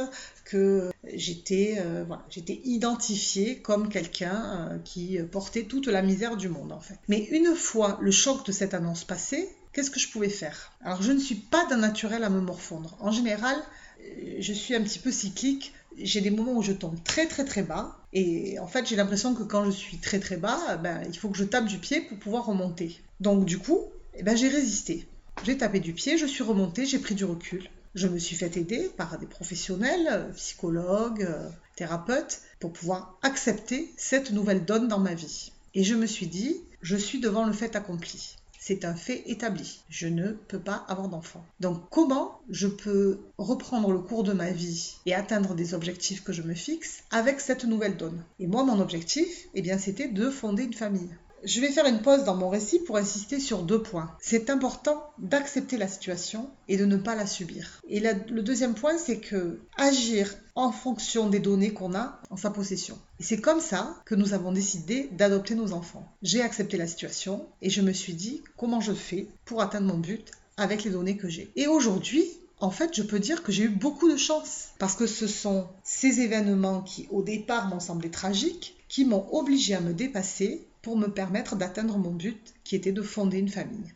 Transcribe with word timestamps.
que 0.45 0.91
j'étais 1.15 1.77
euh, 1.79 2.05
voilà, 2.07 2.25
j'étais 2.29 2.61
identifiée 2.65 3.59
comme 3.59 3.89
quelqu'un 3.89 4.69
euh, 4.73 4.79
qui 4.85 5.19
portait 5.31 5.65
toute 5.65 5.87
la 5.87 6.03
misère 6.03 6.37
du 6.37 6.49
monde 6.49 6.73
en 6.73 6.81
fait. 6.81 6.99
Mais 7.09 7.25
une 7.31 7.55
fois 7.55 7.99
le 8.03 8.11
choc 8.11 8.45
de 8.45 8.53
cette 8.53 8.75
annonce 8.75 9.05
passé, 9.05 9.49
qu'est-ce 9.77 9.91
que 9.91 10.01
je 10.01 10.09
pouvais 10.09 10.31
faire? 10.31 10.73
Alors 10.83 11.03
je 11.03 11.13
ne 11.13 11.19
suis 11.19 11.35
pas 11.35 11.67
d'un 11.67 11.77
naturel 11.77 12.25
à 12.25 12.31
me 12.31 12.41
morfondre. 12.41 12.97
En 12.99 13.13
général, 13.13 13.57
euh, 14.01 14.37
je 14.41 14.53
suis 14.55 14.75
un 14.75 14.83
petit 14.83 14.99
peu 14.99 15.13
cyclique. 15.13 15.75
J'ai 15.99 16.23
des 16.23 16.31
moments 16.31 16.55
où 16.55 16.63
je 16.63 16.73
tombe 16.73 16.97
très 17.05 17.27
très 17.27 17.45
très 17.45 17.63
bas. 17.63 17.95
Et 18.15 18.59
en 18.59 18.67
fait, 18.67 18.87
j'ai 18.87 18.97
l'impression 18.97 19.35
que 19.35 19.43
quand 19.43 19.67
je 19.67 19.71
suis 19.71 19.99
très 19.99 20.19
très 20.19 20.39
bas, 20.39 20.79
ben, 20.79 21.03
il 21.07 21.19
faut 21.19 21.29
que 21.29 21.37
je 21.37 21.45
tape 21.45 21.67
du 21.67 21.77
pied 21.77 22.01
pour 22.01 22.19
pouvoir 22.19 22.47
remonter. 22.47 22.99
Donc 23.21 23.45
du 23.45 23.59
coup, 23.59 23.85
eh 24.15 24.23
ben, 24.23 24.35
j'ai 24.35 24.49
résisté. 24.49 25.07
J'ai 25.45 25.59
tapé 25.59 25.81
du 25.81 25.93
pied, 25.93 26.17
je 26.17 26.25
suis 26.25 26.43
remontée, 26.43 26.87
j'ai 26.87 26.99
pris 26.99 27.15
du 27.15 27.27
recul. 27.27 27.69
Je 27.95 28.09
me 28.09 28.19
suis 28.19 28.35
fait 28.37 28.57
aider 28.57 28.91
par 28.97 29.19
des 29.19 29.27
professionnels, 29.27 30.31
psychologues, 30.37 31.23
euh, 31.23 31.51
thérapeutes, 31.77 32.41
pour 32.61 32.73
pouvoir 32.73 33.19
accepter 33.23 33.93
cette 33.99 34.31
nouvelle 34.31 34.65
donne 34.65 34.89
dans 34.89 35.01
ma 35.01 35.13
vie. 35.13 35.53
Et 35.75 35.85
je 35.85 35.95
me 35.95 36.07
suis 36.07 36.29
dit, 36.29 36.63
je 36.81 36.97
suis 36.97 37.21
devant 37.21 37.45
le 37.45 37.53
fait 37.53 37.77
accompli. 37.77 38.37
C'est 38.69 38.85
un 38.85 38.97
fait 38.97 39.23
établi. 39.27 39.79
Je 39.89 40.09
ne 40.09 40.33
peux 40.33 40.59
pas 40.59 40.85
avoir 40.89 41.09
d'enfant. 41.09 41.45
Donc 41.61 41.89
comment 41.89 42.41
je 42.51 42.67
peux 42.67 43.21
reprendre 43.39 43.93
le 43.93 44.01
cours 44.01 44.25
de 44.25 44.33
ma 44.33 44.51
vie 44.51 44.97
et 45.07 45.15
atteindre 45.15 45.55
des 45.55 45.73
objectifs 45.73 46.25
que 46.25 46.33
je 46.33 46.43
me 46.43 46.55
fixe 46.55 47.05
avec 47.13 47.39
cette 47.39 47.65
nouvelle 47.65 47.97
donne? 47.97 48.25
Et 48.41 48.49
moi, 48.49 48.65
mon 48.65 48.81
objectif, 48.81 49.29
eh 49.55 49.63
bien, 49.63 49.79
c'était 49.79 50.09
de 50.09 50.31
fonder 50.31 50.65
une 50.65 50.75
famille. 50.75 51.15
Je 51.47 51.61
vais 51.61 51.71
faire 51.71 51.87
une 51.87 52.03
pause 52.03 52.25
dans 52.25 52.35
mon 52.35 52.49
récit 52.49 52.81
pour 52.81 52.97
insister 52.97 53.39
sur 53.39 53.63
deux 53.63 53.81
points. 53.81 54.11
C'est 54.21 54.51
important 54.51 55.01
d'accepter 55.19 55.77
la 55.77 55.87
situation 55.87 56.51
et 56.67 56.77
de 56.77 56.85
ne 56.85 56.97
pas 56.97 57.15
la 57.15 57.25
subir. 57.25 57.81
Et 57.89 58.01
le 58.01 58.43
deuxième 58.43 58.75
point, 58.75 58.99
c'est 58.99 59.21
que 59.21 59.61
agir 59.77 60.35
en 60.57 60.73
fonction 60.73 61.31
des 61.31 61.39
données 61.39 61.73
qu'on 61.73 61.95
a 61.95 62.21
en 62.31 62.37
sa 62.37 62.51
possession. 62.51 62.99
Et 63.21 63.23
c'est 63.23 63.41
comme 63.41 63.61
ça 63.61 63.95
que 64.07 64.17
nous 64.17 64.35
avons 64.35 64.51
décidé 64.51 65.09
d'adopter 65.13 65.55
nos 65.55 65.73
enfants. 65.73 66.11
J'ai 66.21 66.43
accepté 66.43 66.79
la 66.79 66.89
situation 66.89 67.47
et 67.63 67.71
je 67.71 67.81
me 67.81 67.93
suis 67.93 68.15
dit 68.15 68.43
comment 68.57 68.81
je 68.81 68.93
fais 68.93 69.29
pour 69.45 69.63
atteindre 69.63 69.87
mon 69.87 69.99
but 69.99 70.33
avec 70.57 70.83
les 70.83 70.91
données 70.91 71.17
que 71.17 71.29
j'ai. 71.29 71.53
Et 71.55 71.69
aujourd'hui, 71.69 72.25
en 72.59 72.73
fait, 72.73 72.91
je 72.93 73.03
peux 73.03 73.21
dire 73.21 73.45
que 73.45 73.53
j'ai 73.53 73.65
eu 73.65 73.69
beaucoup 73.69 74.11
de 74.11 74.17
chance 74.17 74.71
parce 74.81 74.97
que 74.97 75.07
ce 75.07 75.29
sont 75.29 75.69
ces 75.85 76.23
événements 76.23 76.83
qui, 76.83 77.07
au 77.13 77.23
départ, 77.23 77.69
m'ont 77.69 77.79
semblé 77.79 78.11
tragiques, 78.11 78.75
qui 78.89 79.05
m'ont 79.05 79.29
obligé 79.33 79.75
à 79.75 79.81
me 79.81 79.93
dépasser 79.93 80.67
pour 80.87 80.97
me 80.97 81.09
permettre 81.09 81.57
d'atteindre 81.57 81.99
mon 81.99 82.13
but 82.13 82.55
qui 82.63 82.77
était 82.77 82.93
de 82.93 83.03
fonder 83.03 83.39
une 83.39 83.49
famille. 83.49 83.93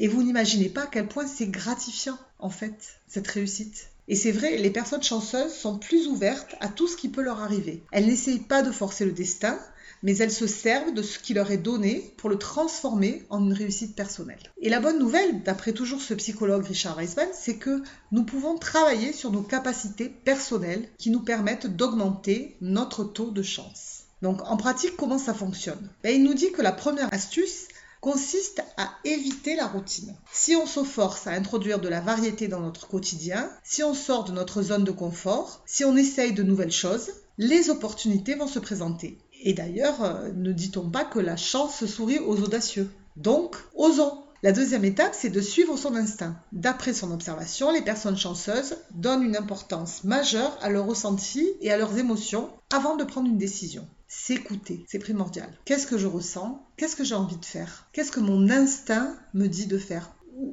Et 0.00 0.08
vous 0.08 0.24
n'imaginez 0.24 0.68
pas 0.68 0.82
à 0.82 0.86
quel 0.88 1.06
point 1.06 1.24
c'est 1.24 1.46
gratifiant, 1.46 2.18
en 2.40 2.50
fait, 2.50 2.98
cette 3.06 3.28
réussite. 3.28 3.90
Et 4.08 4.16
c'est 4.16 4.32
vrai, 4.32 4.56
les 4.58 4.70
personnes 4.70 5.04
chanceuses 5.04 5.54
sont 5.54 5.78
plus 5.78 6.08
ouvertes 6.08 6.56
à 6.58 6.66
tout 6.66 6.88
ce 6.88 6.96
qui 6.96 7.08
peut 7.08 7.22
leur 7.22 7.40
arriver. 7.40 7.84
Elles 7.92 8.06
n'essayent 8.06 8.40
pas 8.40 8.62
de 8.62 8.72
forcer 8.72 9.04
le 9.04 9.12
destin, 9.12 9.56
mais 10.02 10.16
elles 10.16 10.32
se 10.32 10.48
servent 10.48 10.92
de 10.92 11.02
ce 11.02 11.20
qui 11.20 11.32
leur 11.32 11.52
est 11.52 11.58
donné 11.58 12.12
pour 12.16 12.28
le 12.28 12.38
transformer 12.38 13.22
en 13.30 13.38
une 13.44 13.52
réussite 13.52 13.94
personnelle. 13.94 14.42
Et 14.60 14.68
la 14.68 14.80
bonne 14.80 14.98
nouvelle, 14.98 15.44
d'après 15.44 15.72
toujours 15.72 16.02
ce 16.02 16.14
psychologue 16.14 16.66
Richard 16.66 16.96
Weissman, 16.96 17.28
c'est 17.32 17.58
que 17.58 17.84
nous 18.10 18.24
pouvons 18.24 18.58
travailler 18.58 19.12
sur 19.12 19.30
nos 19.30 19.42
capacités 19.42 20.08
personnelles 20.08 20.88
qui 20.98 21.10
nous 21.10 21.22
permettent 21.22 21.68
d'augmenter 21.68 22.56
notre 22.60 23.04
taux 23.04 23.30
de 23.30 23.44
chance. 23.44 24.01
Donc 24.22 24.40
en 24.48 24.56
pratique, 24.56 24.96
comment 24.96 25.18
ça 25.18 25.34
fonctionne? 25.34 25.90
Ben, 26.02 26.14
Il 26.14 26.22
nous 26.22 26.34
dit 26.34 26.52
que 26.52 26.62
la 26.62 26.72
première 26.72 27.12
astuce, 27.12 27.66
consiste 28.02 28.64
à 28.76 28.90
éviter 29.04 29.54
la 29.54 29.68
routine. 29.68 30.12
Si 30.32 30.56
on 30.56 30.66
se 30.66 30.82
force 30.82 31.28
à 31.28 31.30
introduire 31.30 31.80
de 31.80 31.88
la 31.88 32.00
variété 32.00 32.48
dans 32.48 32.58
notre 32.58 32.88
quotidien, 32.88 33.48
si 33.62 33.84
on 33.84 33.94
sort 33.94 34.24
de 34.24 34.32
notre 34.32 34.60
zone 34.60 34.82
de 34.82 34.90
confort, 34.90 35.62
si 35.66 35.84
on 35.84 35.96
essaye 35.96 36.32
de 36.32 36.42
nouvelles 36.42 36.72
choses, 36.72 37.12
les 37.38 37.70
opportunités 37.70 38.34
vont 38.34 38.48
se 38.48 38.58
présenter. 38.58 39.18
Et 39.44 39.54
d'ailleurs, 39.54 40.02
euh, 40.02 40.32
ne 40.34 40.52
dit-on 40.52 40.90
pas 40.90 41.04
que 41.04 41.20
la 41.20 41.36
chance 41.36 41.86
sourit 41.86 42.18
aux 42.18 42.42
audacieux? 42.42 42.90
Donc, 43.16 43.56
osons 43.76 44.21
la 44.42 44.50
deuxième 44.50 44.84
étape, 44.84 45.14
c'est 45.14 45.30
de 45.30 45.40
suivre 45.40 45.76
son 45.76 45.94
instinct. 45.94 46.34
D'après 46.50 46.94
son 46.94 47.12
observation, 47.12 47.70
les 47.70 47.80
personnes 47.80 48.16
chanceuses 48.16 48.76
donnent 48.92 49.22
une 49.22 49.36
importance 49.36 50.02
majeure 50.02 50.58
à 50.60 50.68
leurs 50.68 50.86
ressentis 50.86 51.48
et 51.60 51.70
à 51.70 51.76
leurs 51.76 51.96
émotions 51.96 52.50
avant 52.74 52.96
de 52.96 53.04
prendre 53.04 53.28
une 53.28 53.38
décision. 53.38 53.86
S'écouter, 54.08 54.84
c'est 54.88 54.98
primordial. 54.98 55.48
Qu'est-ce 55.64 55.86
que 55.86 55.96
je 55.96 56.08
ressens? 56.08 56.60
Qu'est-ce 56.76 56.96
que 56.96 57.04
j'ai 57.04 57.14
envie 57.14 57.36
de 57.36 57.44
faire? 57.44 57.88
Qu'est-ce 57.92 58.10
que 58.10 58.18
mon 58.18 58.50
instinct 58.50 59.14
me 59.32 59.46
dit 59.46 59.66
de 59.66 59.78
faire? 59.78 60.12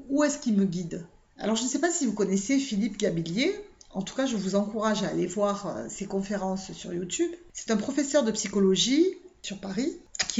Où 0.09 0.23
est-ce 0.23 0.37
qu'il 0.37 0.55
me 0.55 0.65
guide? 0.65 1.07
Alors 1.39 1.55
je 1.55 1.63
ne 1.63 1.67
sais 1.67 1.79
pas 1.79 1.89
si 1.89 2.05
vous 2.05 2.13
connaissez 2.13 2.59
Philippe 2.59 2.97
Gabillier. 2.97 3.55
En 3.91 4.03
tout 4.03 4.13
cas, 4.13 4.27
je 4.27 4.37
vous 4.37 4.53
encourage 4.53 5.01
à 5.01 5.07
aller 5.07 5.25
voir 5.25 5.65
euh, 5.65 5.87
ses 5.89 6.05
conférences 6.05 6.71
sur 6.73 6.93
YouTube. 6.93 7.31
C'est 7.53 7.71
un 7.71 7.77
professeur 7.77 8.23
de 8.23 8.31
psychologie 8.31 9.07
sur 9.41 9.59
Paris 9.59 9.97